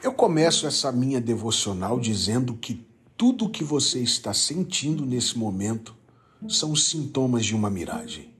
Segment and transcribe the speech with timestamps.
[0.00, 5.92] Eu começo essa minha devocional dizendo que tudo o que você está sentindo nesse momento
[6.48, 8.32] são sintomas de uma miragem.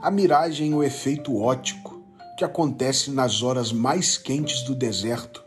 [0.00, 2.00] A miragem é o efeito ótico
[2.38, 5.42] que acontece nas horas mais quentes do deserto.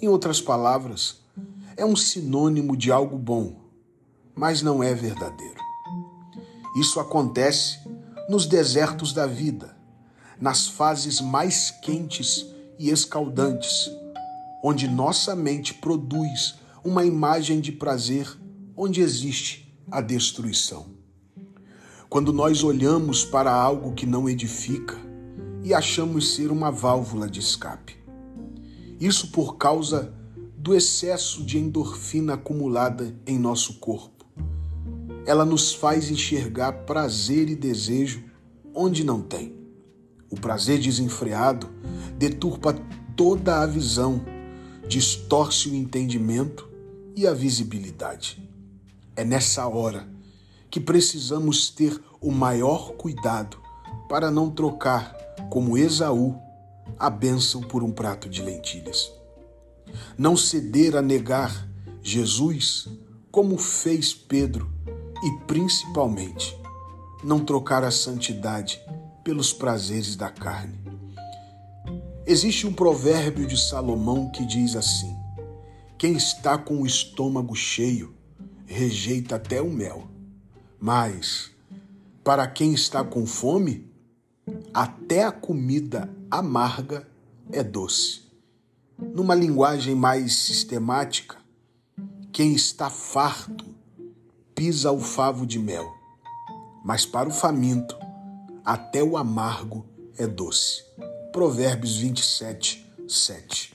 [0.00, 1.20] Em outras palavras,
[1.76, 3.54] é um sinônimo de algo bom,
[4.34, 5.60] mas não é verdadeiro.
[6.76, 7.78] Isso acontece
[8.28, 9.76] nos desertos da vida,
[10.40, 12.44] nas fases mais quentes
[12.76, 14.01] e escaldantes
[14.62, 18.28] onde nossa mente produz uma imagem de prazer
[18.76, 20.86] onde existe a destruição.
[22.08, 24.96] Quando nós olhamos para algo que não edifica
[25.64, 27.96] e achamos ser uma válvula de escape.
[29.00, 30.14] Isso por causa
[30.56, 34.24] do excesso de endorfina acumulada em nosso corpo.
[35.26, 38.24] Ela nos faz enxergar prazer e desejo
[38.74, 39.56] onde não tem.
[40.30, 41.68] O prazer desenfreado
[42.16, 42.74] deturpa
[43.16, 44.24] toda a visão
[44.86, 46.68] distorce o entendimento
[47.14, 48.42] e a visibilidade.
[49.14, 50.08] É nessa hora
[50.70, 53.58] que precisamos ter o maior cuidado
[54.08, 55.14] para não trocar,
[55.50, 56.34] como Esaú,
[56.98, 59.12] a bênção por um prato de lentilhas.
[60.16, 61.68] Não ceder a negar
[62.02, 62.88] Jesus
[63.30, 64.70] como fez Pedro
[65.22, 66.56] e, principalmente,
[67.22, 68.80] não trocar a santidade
[69.22, 70.91] pelos prazeres da carne.
[72.24, 75.16] Existe um provérbio de Salomão que diz assim:
[75.98, 78.14] Quem está com o estômago cheio
[78.64, 80.06] rejeita até o mel,
[80.80, 81.50] mas
[82.22, 83.90] para quem está com fome,
[84.72, 87.08] até a comida amarga
[87.50, 88.22] é doce.
[88.96, 91.38] Numa linguagem mais sistemática,
[92.32, 93.66] quem está farto
[94.54, 95.92] pisa o favo de mel,
[96.84, 97.98] mas para o faminto,
[98.64, 99.84] até o amargo
[100.16, 100.84] é doce.
[101.32, 103.72] Provérbios 27, 7.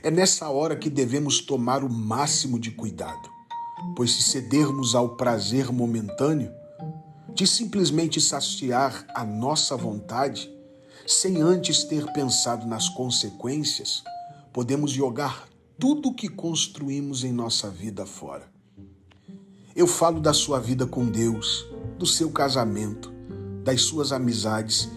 [0.00, 3.28] É nessa hora que devemos tomar o máximo de cuidado,
[3.96, 6.52] pois se cedermos ao prazer momentâneo,
[7.34, 10.48] de simplesmente saciar a nossa vontade,
[11.04, 14.04] sem antes ter pensado nas consequências,
[14.52, 15.48] podemos jogar
[15.80, 18.48] tudo o que construímos em nossa vida fora.
[19.74, 21.66] Eu falo da sua vida com Deus,
[21.98, 23.12] do seu casamento,
[23.64, 24.88] das suas amizades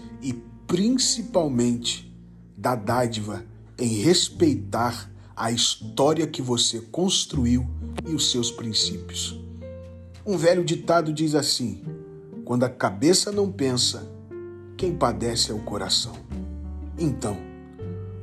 [0.76, 2.14] principalmente
[2.54, 3.42] da dádiva
[3.78, 7.66] em respeitar a história que você construiu
[8.06, 9.40] e os seus princípios.
[10.26, 11.82] Um velho ditado diz assim:
[12.44, 14.06] quando a cabeça não pensa,
[14.76, 16.14] quem padece é o coração.
[16.98, 17.38] Então,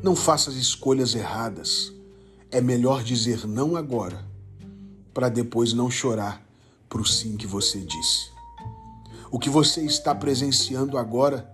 [0.03, 1.91] não faça as escolhas erradas.
[2.51, 4.23] É melhor dizer não agora,
[5.11, 6.45] para depois não chorar
[6.87, 8.31] para o sim que você disse.
[9.31, 11.52] O que você está presenciando agora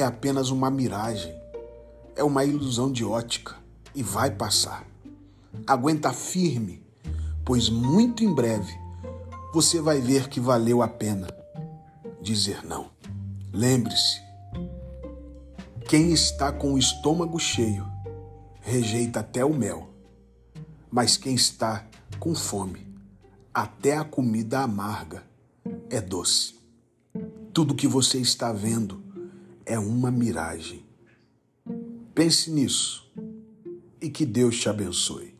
[0.00, 1.34] é apenas uma miragem,
[2.14, 3.56] é uma ilusão de ótica
[3.94, 4.86] e vai passar.
[5.66, 6.80] Aguenta firme,
[7.44, 8.72] pois muito em breve
[9.52, 11.26] você vai ver que valeu a pena
[12.22, 12.90] dizer não.
[13.52, 14.20] Lembre-se,
[15.88, 17.84] quem está com o estômago cheio
[18.60, 19.88] rejeita até o mel,
[20.90, 21.84] mas quem está
[22.20, 22.86] com fome,
[23.52, 25.24] até a comida amarga
[25.90, 26.54] é doce.
[27.52, 29.07] Tudo que você está vendo
[29.68, 30.82] é uma miragem.
[32.14, 33.12] Pense nisso
[34.00, 35.37] e que Deus te abençoe.